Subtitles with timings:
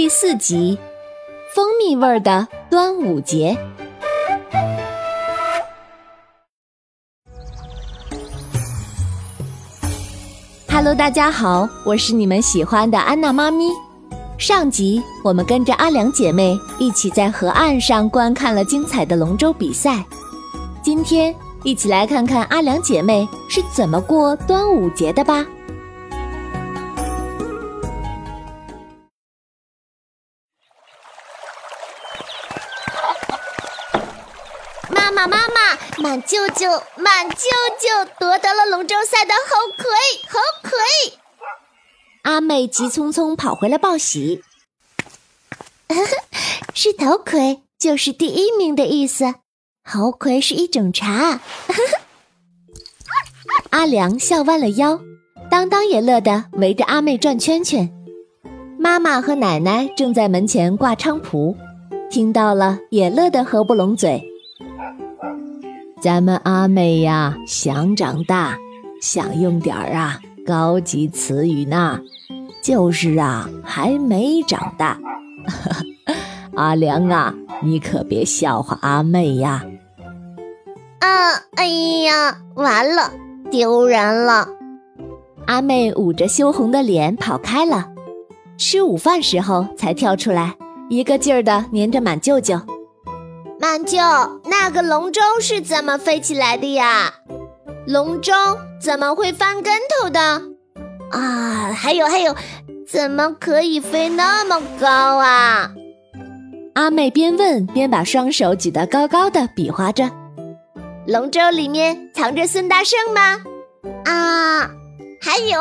[0.00, 0.78] 第四集：
[1.54, 3.54] 蜂蜜味儿的端午节。
[10.70, 13.68] Hello，大家好，我是你们喜欢的安娜妈咪。
[14.38, 20.02] 上集我们跟着阿良姐妹一起在河岸上观看了精彩的龙舟比赛，
[20.82, 25.44] 今天一起来看看阿良姐妹是怎么过端午节的吧。
[36.00, 37.36] 满舅舅，满舅
[37.78, 39.84] 舅夺得了龙舟赛的猴魁，
[40.30, 41.18] 猴魁！
[42.22, 44.42] 阿妹急匆匆跑回来报喜，
[46.72, 49.34] 是头魁，就是第一名的意思。
[49.84, 51.40] 猴魁是一种茶。
[53.68, 55.00] 阿良笑弯了腰，
[55.50, 57.92] 当当也乐得围着阿妹转圈圈。
[58.78, 61.54] 妈妈和奶奶正在门前挂菖蒲，
[62.10, 64.29] 听到了也乐得合不拢嘴。
[66.00, 68.56] 咱们阿妹呀，想长大，
[69.02, 72.00] 想用点儿啊高级词语呢，
[72.62, 74.98] 就是啊还没长大。
[76.56, 79.62] 阿良啊，你可别笑话阿妹呀！
[81.00, 81.08] 啊，
[81.56, 81.66] 哎
[82.04, 83.12] 呀，完了，
[83.50, 84.48] 丢人了！
[85.46, 87.88] 阿妹捂着羞红的脸跑开了。
[88.56, 90.54] 吃午饭时候才跳出来，
[90.88, 92.58] 一个劲儿的粘着满舅舅。
[93.60, 93.98] 满舅，
[94.46, 97.12] 那个龙舟是怎么飞起来的呀？
[97.86, 98.32] 龙舟
[98.80, 100.18] 怎么会翻跟头的？
[101.10, 102.34] 啊，还有还有，
[102.88, 105.70] 怎么可以飞那么高啊？
[106.72, 110.10] 阿妹边问边把双手举得高高的，比划着。
[111.06, 113.42] 龙舟里面藏着孙大圣吗？
[114.06, 114.70] 啊，
[115.20, 115.60] 还有，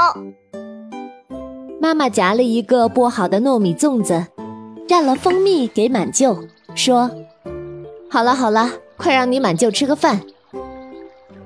[1.82, 4.26] 妈妈夹了一个剥好的糯米粽子，
[4.88, 6.42] 蘸了蜂蜜给满舅，
[6.74, 7.12] 说。
[8.12, 10.22] 好了好了，快让你满舅吃个饭。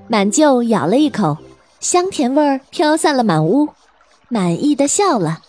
[0.07, 1.37] 满舅咬了一口，
[1.79, 3.69] 香甜味儿飘散了满屋，
[4.29, 5.41] 满意的笑了。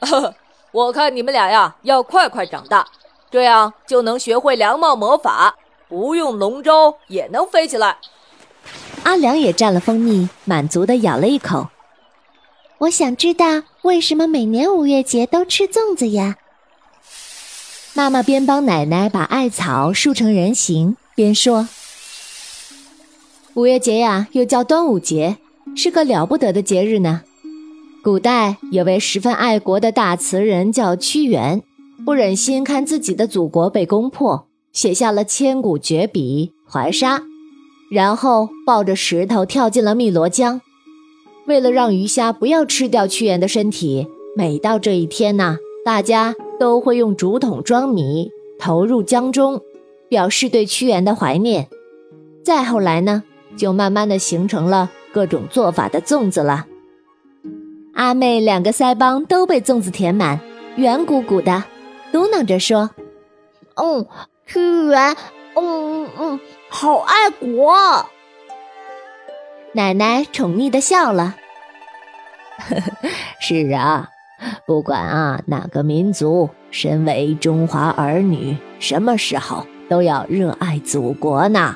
[0.72, 2.86] 我看你们俩呀，要快快长大，
[3.30, 5.54] 这样就能学会凉帽魔法，
[5.88, 7.96] 不用龙舟也能飞起来。
[9.04, 11.68] 阿良也蘸了蜂蜜，满足的咬了一口。
[12.78, 13.46] 我想知道
[13.82, 16.36] 为什么每年五月节都吃粽子呀？
[17.98, 21.66] 妈妈边帮奶奶把艾草竖成人形，边说
[23.54, 25.38] ：“五月节呀，又叫端午节，
[25.74, 27.22] 是个了不得的节日呢。
[28.00, 31.60] 古代有位十分爱国的大词人叫屈原，
[32.04, 37.18] 不忍心看自己的祖国被攻破，写下了千古绝笔《怀沙》，
[37.90, 40.60] 然后抱着石头跳进了汨罗江。
[41.48, 49.60] 为了让鱼虾不要吃掉屈原的身体，每到这一天呐，大家。”都会用竹筒装米投入江中，
[50.08, 51.68] 表示对屈原的怀念。
[52.44, 53.22] 再后来呢，
[53.56, 56.66] 就慢慢的形成了各种做法的粽子了。
[57.94, 60.40] 阿妹两个腮帮都被粽子填满，
[60.76, 61.64] 圆鼓鼓的，
[62.12, 62.90] 嘟囔着说
[63.76, 64.06] ：“嗯，
[64.46, 65.16] 屈原，
[65.54, 67.74] 嗯嗯，好爱国。”
[69.74, 71.36] 奶奶宠溺的笑了
[72.58, 73.08] ：“呵呵，
[73.40, 74.08] 是啊。”
[74.66, 81.74] 不管啊，哪个民族，身为中华儿女，什么时候都要热爱祖国呢？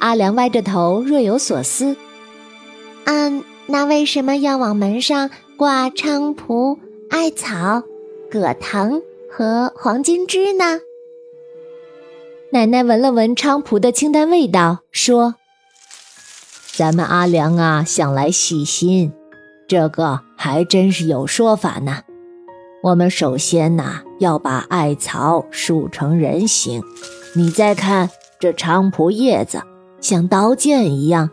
[0.00, 1.96] 阿良歪着头，若有所思。
[3.04, 6.78] 嗯，那为什么要往门上挂菖蒲、
[7.10, 7.82] 艾草、
[8.30, 10.80] 葛藤和黄金枝呢？
[12.50, 15.34] 奶奶闻了闻菖蒲的清淡味道，说
[16.72, 19.12] ：“咱们阿良啊，向来细心。”
[19.68, 21.98] 这个还真是有说法呢。
[22.82, 26.82] 我们首先呐要把艾草竖成人形，
[27.36, 28.08] 你再看
[28.40, 29.60] 这菖蒲叶子
[30.00, 31.28] 像刀剑一样，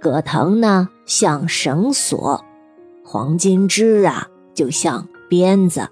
[0.00, 2.44] 葛藤呢像绳索，
[3.04, 5.88] 黄金枝啊就像鞭子。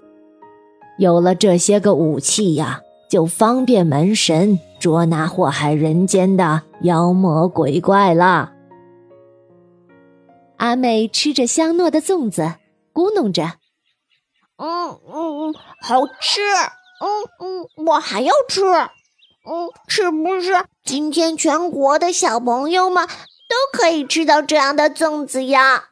[0.97, 2.79] 有了这些个武器呀，
[3.09, 8.52] 就方便门神捉拿祸害人间的妖魔鬼怪了。
[10.63, 12.53] 阿妹吃着香糯的粽子，
[12.93, 13.57] 咕哝着
[14.55, 16.39] ：“嗯嗯嗯，好吃。
[17.01, 18.63] 嗯嗯，我还要吃。
[18.63, 25.89] 嗯，是不是今天全国的小朋友们都可以吃到这样的粽子呀？”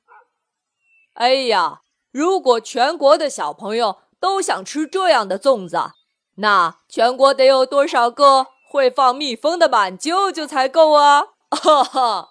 [1.15, 1.81] 哎呀，
[2.13, 5.91] 如果全国的小朋友都想吃这样的粽子，
[6.35, 11.23] 那全国得有多少个会放蜜蜂的满舅舅才够啊！
[11.50, 12.29] 哈哈。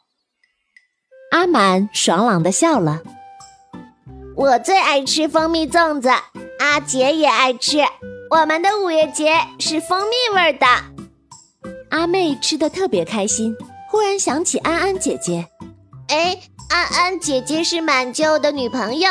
[1.31, 3.01] 阿满爽朗的笑了。
[4.37, 6.09] 我最爱吃蜂蜜粽子，
[6.59, 7.79] 阿杰也爱吃。
[8.31, 10.67] 我们的五月节是蜂蜜味的。
[11.91, 13.55] 阿妹吃的特别开心，
[13.89, 15.47] 忽然想起安安姐姐。
[16.09, 16.37] 哎，
[16.69, 19.11] 安安姐姐是满舅的女朋友，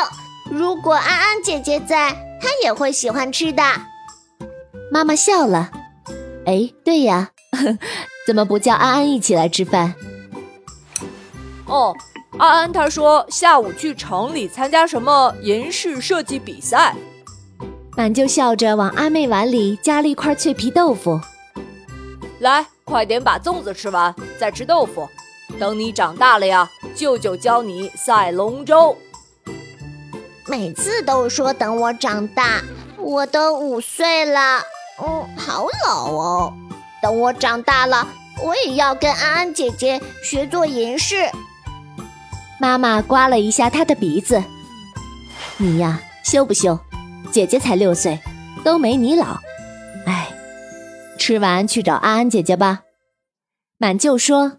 [0.50, 3.62] 如果安安姐姐在，她也会喜欢吃的。
[4.90, 5.70] 妈妈笑了。
[6.44, 7.30] 哎，对呀，
[8.26, 9.94] 怎么不叫安安一起来吃饭？
[11.66, 11.94] 哦，
[12.40, 16.96] 安安她说下午去城里参加什么银饰设计比赛。
[17.94, 21.20] 满就笑着往阿妹碗里夹了一块脆皮豆腐。
[22.38, 25.06] 来，快点把粽子吃完，再吃豆腐。
[25.58, 28.96] 等你长大了呀，舅舅教你赛龙舟。
[30.46, 32.62] 每次都说等我长大，
[32.96, 34.62] 我都五岁了，
[35.02, 36.54] 嗯，好老哦。
[37.02, 38.08] 等我长大了，
[38.42, 41.30] 我也要跟安安姐姐学做银饰。
[42.60, 44.44] 妈妈刮了一下他的鼻子，
[45.56, 46.78] 你呀，羞不羞？
[47.32, 48.20] 姐姐才六岁，
[48.62, 49.38] 都没你老。
[50.04, 50.28] 哎，
[51.18, 52.82] 吃完去找安安姐姐吧。
[53.78, 54.58] 满舅说：“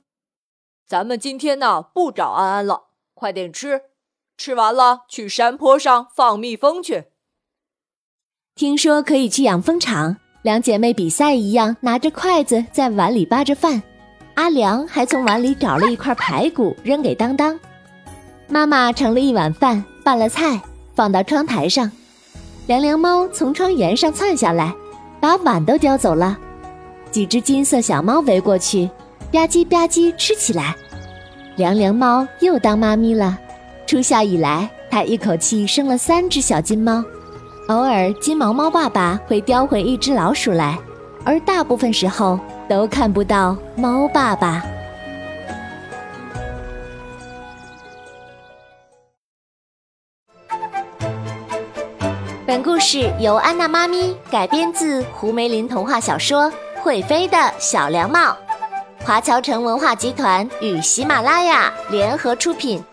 [0.87, 3.81] 咱们今天呢不找安安了，快点吃，
[4.35, 7.09] 吃完了去山坡上放蜜蜂去。
[8.55, 13.83] 听说可以去养蜂场，两姐妹比赛一样，拿着筷子在碗里扒着饭。
[14.33, 17.59] 阿良还从碗里找了一块排骨扔给当当。
[18.51, 20.61] 妈妈盛了一碗饭，拌了菜，
[20.93, 21.89] 放到窗台上。”
[22.67, 24.73] 凉凉猫从窗沿上窜下来，
[25.21, 26.37] 把碗都叼走了。
[27.09, 28.87] 几只金色小猫围过去，
[29.31, 30.75] 吧唧吧唧吃起来。
[31.55, 33.37] 凉凉猫又当妈咪了。
[33.87, 37.03] 初夏以来，它一口气生了三只小金猫。
[37.69, 40.77] 偶尔，金毛猫爸爸会叼回一只老鼠来，
[41.23, 42.37] 而大部分时候
[42.67, 44.61] 都看不到猫爸爸。
[52.51, 56.51] 本故事由安娜妈咪改编自胡梅林童话小说
[56.81, 58.19] 《会飞的小凉帽》，
[59.05, 62.83] 华侨城文化集团与喜马拉雅联合出品。